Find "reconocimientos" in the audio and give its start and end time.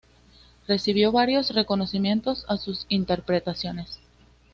1.53-2.45